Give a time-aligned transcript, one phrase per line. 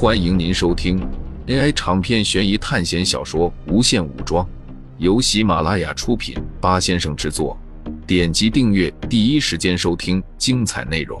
[0.00, 1.00] 欢迎您收听
[1.48, 4.46] AI 长篇悬疑探险小说《无限武装》，
[4.98, 7.58] 由喜马拉雅出品，八先生制作。
[8.06, 11.20] 点击订阅，第一时间收听精彩内容。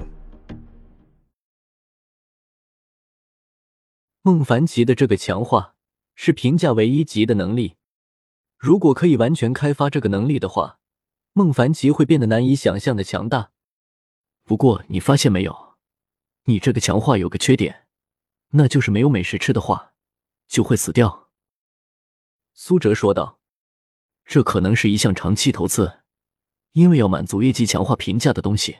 [4.22, 5.74] 孟凡奇的这个强化
[6.14, 7.74] 是评价为一级的能力，
[8.56, 10.78] 如果可以完全开发这个能力的话，
[11.32, 13.50] 孟凡奇会变得难以想象的强大。
[14.44, 15.74] 不过你发现没有，
[16.44, 17.87] 你这个强化有个缺点，
[18.50, 19.94] 那就是没有美食吃的话，
[20.46, 21.30] 就会死掉。
[22.54, 23.40] 苏哲说道
[24.24, 26.00] ：“这可能是一项长期投资，
[26.72, 28.78] 因为要满足业绩强化评价的东西，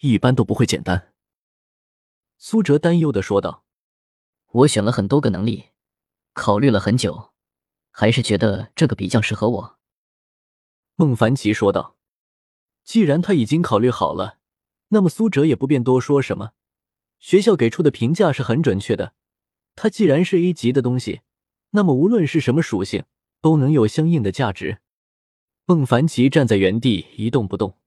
[0.00, 1.12] 一般都不会简单。”
[2.38, 3.64] 苏哲担忧的说道
[4.52, 5.70] ：“我选了很多个能力，
[6.32, 7.32] 考虑了很久，
[7.90, 9.78] 还是觉得这个比较适合我。”
[10.96, 11.96] 孟凡奇说道
[12.84, 14.38] ：“既然他已经考虑好了。”
[14.94, 16.52] 那么苏哲也不便多说什么，
[17.22, 19.14] 学校给出的评价是很准确的。
[19.76, 21.20] 它既然是 A 级的东西，
[21.70, 23.04] 那么无论是什么属性，
[23.40, 24.78] 都能有相应的价值。
[25.64, 27.78] 孟凡奇站在原地一动不动，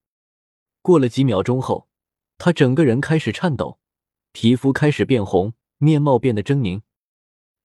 [0.82, 1.90] 过了几秒钟后，
[2.38, 3.78] 他整个人开始颤抖，
[4.32, 6.82] 皮肤开始变红，面貌变得狰狞，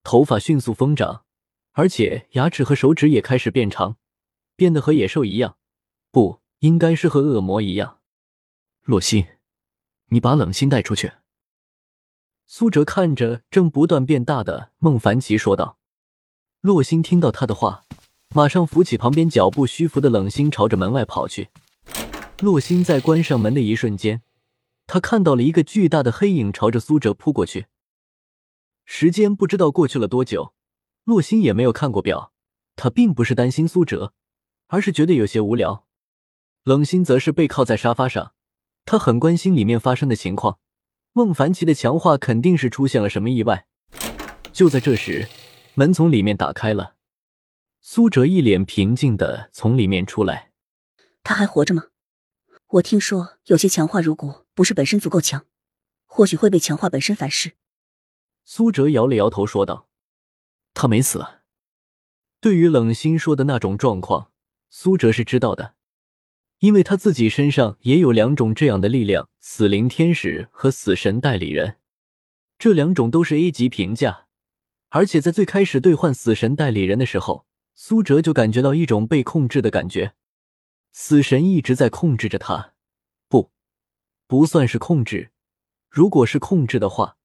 [0.03, 1.25] 头发迅速疯长，
[1.73, 3.97] 而且牙齿和手指也开始变长，
[4.57, 5.57] 变得和野兽一样，
[6.11, 8.01] 不应该是和恶魔一样。
[8.83, 9.25] 洛心，
[10.07, 11.13] 你把冷心带出去。
[12.53, 15.79] 苏哲看着正不断变大的孟凡奇说道。
[16.61, 17.85] 洛星听到他的话，
[18.35, 21.51] 马上扶起旁边脚步虚浮的冷心，朝着门外跑去。
[22.41, 24.23] 洛星在关上门的一瞬间，
[24.89, 27.67] 他看到了一个巨大的黑影朝着苏哲扑过去。
[28.85, 30.53] 时间不知道过去了多久，
[31.05, 32.33] 洛星也没有看过表。
[32.75, 34.13] 他并不是担心苏哲，
[34.67, 35.87] 而是觉得有些无聊。
[36.65, 38.33] 冷心则是背靠在沙发上。
[38.85, 40.59] 他很关心里面发生的情况，
[41.13, 43.67] 孟凡奇的强化肯定是出现了什么意外。
[44.53, 45.29] 就在这时，
[45.75, 46.95] 门从里面打开了，
[47.81, 50.53] 苏哲一脸平静的从里面出来。
[51.23, 51.87] 他还活着吗？
[52.69, 55.47] 我听说有些强化如果不是本身足够强，
[56.07, 57.53] 或许会被强化本身反噬。
[58.45, 59.89] 苏哲摇了摇头说道
[60.75, 61.27] ：“他没死。”
[62.41, 64.31] 对于冷心说的那种状况，
[64.71, 65.75] 苏哲是知道的。
[66.61, 71.77] 因为他自己身上也有两种这样的力量：死灵天使和死神代理人。
[72.59, 74.27] 这两种都是 A 级评价，
[74.91, 80.13] 而且在最开始兑换死神代理人的时候，苏哲就感觉到一种被控制的感觉。
[80.93, 82.75] 死神一直在控制着他，
[83.27, 83.51] 不，
[84.27, 85.31] 不算是控制。
[85.89, 87.17] 如果是控制的话，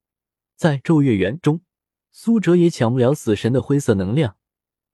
[0.55, 1.59] 在咒月园中，
[2.09, 4.37] 苏哲也抢不了死神的灰色能量，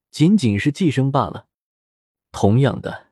[0.09, 1.45] 仅仅是寄生罢了。
[2.31, 3.10] 同样的。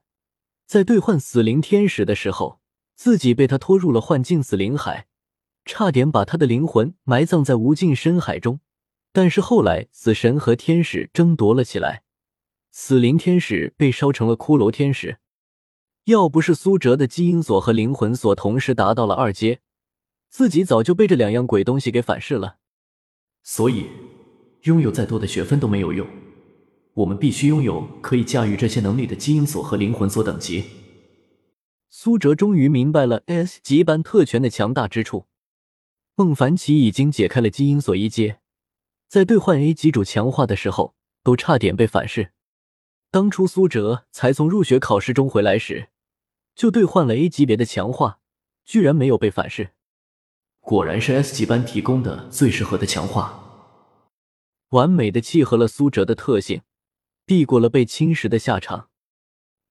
[0.69, 2.59] 在兑换死灵天使的时候，
[2.93, 5.07] 自己被他拖入了幻境死灵海，
[5.65, 8.59] 差点把他的灵魂埋葬在无尽深海中。
[9.11, 12.03] 但是后来死神和天使争夺了起来，
[12.69, 15.17] 死灵天使被烧成了骷髅天使。
[16.03, 19.61] 要不是苏哲的基因锁和灵魂锁同时达到了二阶，
[20.29, 22.57] 自己早就被这两样鬼东西给反噬了。
[23.41, 23.87] 所以，
[24.65, 26.07] 拥有再多的学分都没有用。
[26.93, 30.65] 我们必须拥有可以驾驭这些能力的基因锁和灵魂锁等级。
[31.89, 35.27] 苏哲终于明白了 S 级班特权的强大之处。
[36.15, 38.39] 孟凡奇已经解开了基因锁一阶，
[39.07, 42.31] 在兑换 A 级主强化的时候，都差点被反噬。
[43.09, 45.89] 当初苏哲才从入学考试中回来时，
[46.53, 48.19] 就兑换了 A 级别的强化，
[48.65, 49.69] 居然没有被反噬。
[50.59, 53.71] 果然是 S 级班提供的最适合的强化，
[54.69, 56.61] 完美的契合了苏哲的特性。
[57.29, 58.89] 避过了被侵蚀的下场，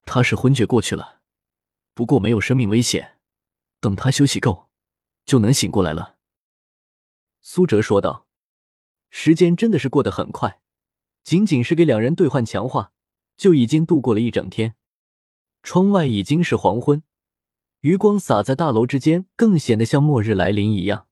[0.05, 1.23] 他是昏厥过去了，
[1.93, 3.19] 不过没有生命危险。
[3.81, 4.69] 等他休息够，
[5.27, 6.19] 就能醒过来了。
[7.41, 8.29] 苏哲说道
[9.11, 10.61] ：“时间真的是过得很快，
[11.25, 12.93] 仅仅是给两人兑换强化，
[13.37, 14.77] 就已经度过了一整天。
[15.65, 17.03] 窗外已经是黄昏，
[17.81, 21.09] 余光洒在大楼之间，更显得像末日来临一样。”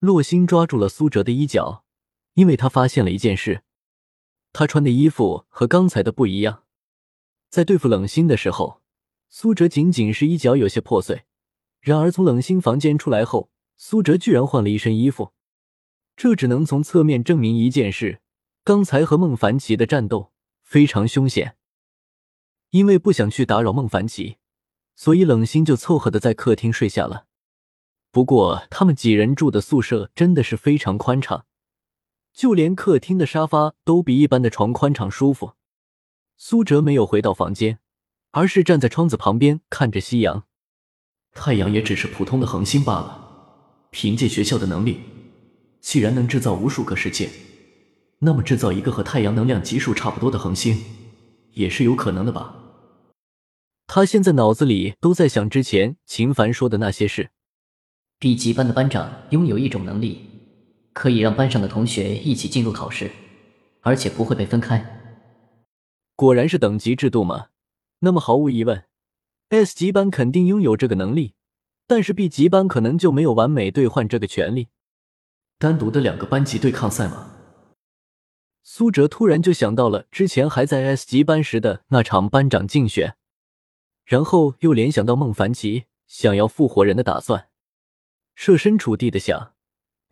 [0.00, 1.86] 洛心抓住了苏哲的衣角，
[2.34, 3.64] 因为他发现了一件事。
[4.52, 6.64] 他穿的衣服和刚才的不一样，
[7.48, 8.82] 在对付冷心的时候，
[9.28, 11.24] 苏哲仅仅是衣角有些破碎。
[11.80, 15.32] 然而从冷心房间出来后，苏哲居然换了一身衣服，
[16.14, 18.20] 这只能从侧面证明一件事：
[18.62, 20.32] 刚才和孟凡奇的战斗
[20.62, 21.56] 非常凶险。
[22.70, 24.36] 因为不想去打扰孟凡奇，
[24.94, 27.26] 所以冷心就凑合的在客厅睡下了。
[28.10, 31.46] 不过他们几人住的宿舍真的是非常宽敞。
[32.32, 35.52] 就连客厅的沙发都比一般的床宽敞舒服。
[36.36, 37.78] 苏哲没有回到房间，
[38.32, 40.44] 而是站在窗子旁边看着夕阳。
[41.32, 43.18] 太阳也只是普通的恒星罢了。
[43.90, 45.00] 凭借学校的能力，
[45.80, 47.28] 既然能制造无数个世界，
[48.20, 50.82] 那么制造一个和太阳能量级数差不多的恒星，
[51.52, 52.54] 也是有可能的吧？
[53.86, 57.30] 他现在脑子里都在想之前秦凡说的那些事。
[58.18, 60.31] B 级班的班长拥有一种能力，
[60.92, 63.10] 可以让班上的同学一起进入考试，
[63.80, 65.00] 而且不会被分开。
[66.14, 67.46] 果然是等级制度嘛？
[68.00, 68.84] 那么毫无疑问
[69.48, 71.34] ，S 级班肯定拥有这个能力，
[71.86, 74.68] 但是 B 级班可能就没有完美兑换这个权利。
[75.58, 77.30] 单独的两个班级对抗赛吗？
[78.62, 83.16] 苏哲突然就想到了之前还在 S 级班时的那场班长竞选，
[84.04, 87.48] 然后又联想到孟凡奇想要复活人的打算。
[88.34, 89.51] 设身处地的想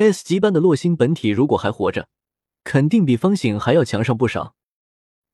[0.00, 2.08] ，S 级班的洛星本体如果还活着，
[2.64, 4.56] 肯定比方醒还要强上不少。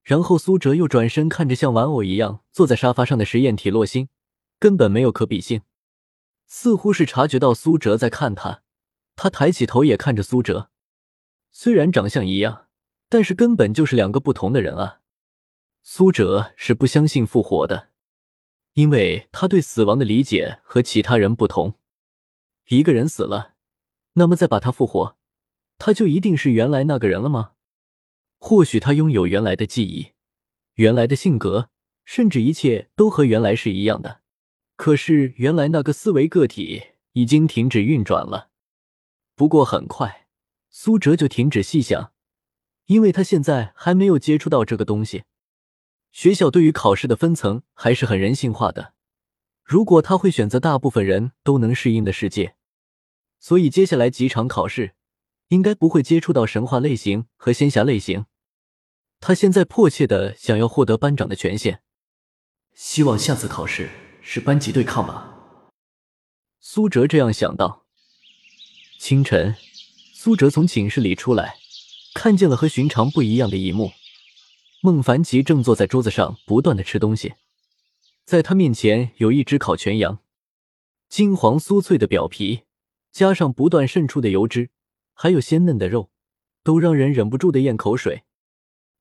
[0.03, 4.09] 然后苏哲又转身看着像玩偶一样坐在沙发上的实验体洛星，
[4.59, 5.63] 根本没有可比性。
[6.49, 8.63] 似乎是察觉到苏哲在看他，
[9.15, 10.71] 他抬起头也看着苏哲。
[11.53, 12.67] 虽然长相一样，
[13.09, 15.01] 但是根本就是两个不同的人啊！
[15.83, 17.91] 苏哲是不相信复活的，
[18.75, 21.75] 因为他对死亡的理解和其他人不同。
[22.69, 23.56] 一个人死了，
[24.19, 25.17] 那么再把他复活，
[25.79, 27.53] 他就一定是原来那个人了吗？
[28.39, 30.13] 或许他拥有原来的记忆、
[30.75, 31.69] 原来的性格，
[32.05, 34.23] 甚至一切都和原来是一样的。
[34.77, 36.83] 可是原来那个思维个体
[37.13, 38.51] 已经停止运转了。
[39.35, 40.27] 不过很快，
[40.71, 42.13] 苏哲就停止细想，
[42.87, 45.25] 因为他现在还没有接触到这个东西。
[46.11, 48.95] 学校对于考试的分层还是很人性化的。
[49.63, 52.56] 如果他会选择大部分人都能适应的世界，
[53.39, 54.95] 所以接下来几场考试
[55.49, 58.27] 应该不会接触到神话类型和仙侠类型。
[59.21, 61.81] 他现在迫切的想要获得班长的权限，
[62.75, 63.89] 希望下次考试
[64.21, 65.33] 是班级对抗吧。
[66.61, 67.87] 苏哲这样想到。
[68.99, 69.55] 清晨，
[70.13, 71.57] 苏哲从寝室里出来，
[72.15, 73.93] 看见了和寻常不一样的一幕：
[74.83, 77.35] 孟凡奇正坐在桌子上不断的吃东西。
[78.25, 80.19] 在他面前有一只烤全羊，
[81.09, 82.63] 金黄酥脆的表皮，
[83.17, 84.69] 加上不断渗出的油脂，
[85.15, 86.11] 还有鲜嫩的肉，
[86.63, 88.25] 都让人忍不住的咽口水。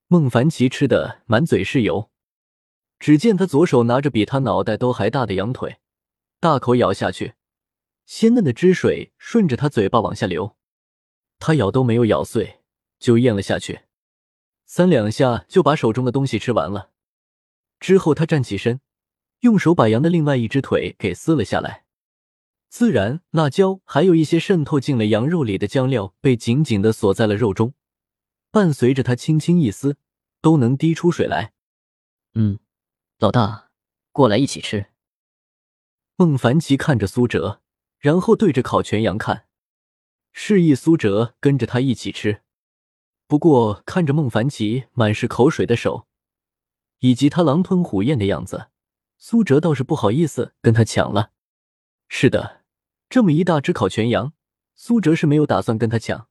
[0.08, 2.10] 孟凡奇吃的满嘴是油，
[2.98, 5.80] 只见他左手拿着比他脑袋都还大的羊腿，
[6.40, 7.34] 大口咬下去，
[8.06, 10.56] 鲜嫩的汁水顺着他嘴巴往下流，
[11.38, 12.62] 他咬都没有咬碎
[12.98, 13.82] 就咽了下去，
[14.66, 16.92] 三两下就把手中的东西吃完了。
[17.82, 18.80] 之后他站起身。
[19.42, 21.85] 用手把羊的另外一只腿给撕了下来，
[22.78, 27.74] 孜然、辣椒，还有一些渗透进了羊肉里的酱料被紧紧的锁在了肉中，
[28.52, 29.96] 伴随着他轻轻一撕，
[30.42, 31.54] 都能滴出水来。
[32.34, 32.60] 嗯，
[33.18, 33.70] 老大，
[34.12, 34.88] 过来一起吃。
[36.18, 37.62] 孟凡奇看着苏哲，
[37.98, 39.46] 然后对着烤全羊看，
[40.34, 42.42] 示意苏哲跟着他一起吃。
[43.26, 46.08] 不过看着孟凡奇满是口水的手，
[47.00, 48.68] 以及他狼吞虎咽的样子。
[49.18, 51.32] 苏哲倒是不好意思跟他抢了。
[52.10, 52.65] 是的，
[53.10, 54.34] 这么一大只烤全羊，
[54.76, 56.28] 苏哲是没有打算跟他抢。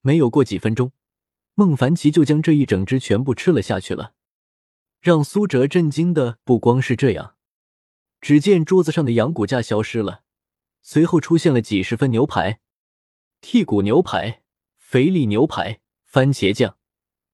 [0.00, 0.92] 没有过几分钟，
[1.54, 4.14] 孟凡奇就将这一整只全部吃了下去了。
[5.00, 7.36] 让苏哲震惊的不光是这样，
[8.20, 10.22] 只见桌子上的羊骨架消失了，
[10.80, 12.60] 随后出现了几十份牛排：
[13.40, 14.42] 剔骨牛排、
[14.76, 16.76] 肥力牛排、番茄酱、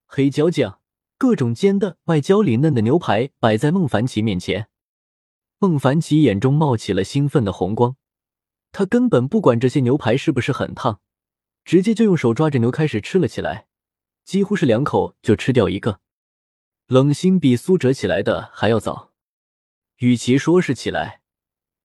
[0.07, 0.81] 黑椒酱。
[1.21, 4.69] 各种煎的外焦里嫩的牛排摆在孟凡奇面前，
[5.59, 7.97] 孟凡奇眼中冒起了兴奋的红光。
[8.73, 11.01] 他根本不管这些牛排是不是很烫，
[11.65, 13.67] 直接就用手抓着牛开始吃了起来，
[14.25, 16.01] 几乎是两口就吃掉一个。
[16.87, 19.13] 冷心比苏哲起来的还要早，
[19.99, 21.21] 与其说是起来，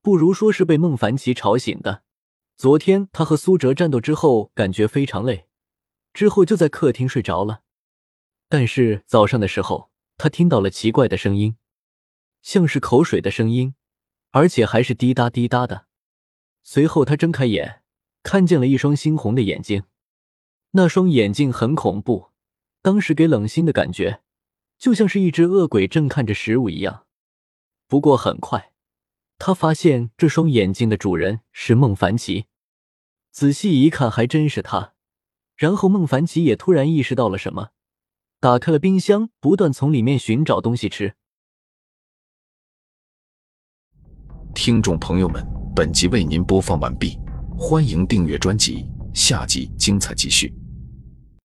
[0.02, 2.04] 不如说是被孟凡奇吵醒的。
[2.56, 5.48] 昨天他和苏哲战斗之后，感觉非常累，
[6.14, 7.64] 之后就在客厅睡着了。
[8.48, 11.58] 但是早上的时候，他听到了奇怪的声音，
[12.42, 13.74] 像是口水的声音，
[14.32, 15.88] 而且还是滴答滴答的。
[16.64, 17.82] 随后他睁开眼，
[18.24, 19.84] 看见了一双猩红的眼睛，
[20.72, 22.30] 那双眼睛很恐怖，
[22.82, 24.22] 当时给冷心的感觉，
[24.78, 27.06] 就像是一只恶鬼正看着食物一样。
[27.88, 28.72] 不过很快，
[29.38, 32.46] 他发现这双眼睛的主人是孟凡奇，
[33.30, 34.94] 仔细一看，还真是他。
[35.56, 37.70] 然后孟凡奇也突然意识到了什么。
[38.40, 41.16] 打开了冰箱，不断从里面寻找东西吃。
[44.54, 47.18] 听众朋友们，本集为您播放完毕，
[47.58, 50.54] 欢迎订阅专辑，下集精彩继续。